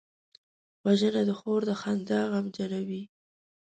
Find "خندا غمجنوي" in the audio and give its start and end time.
1.81-3.03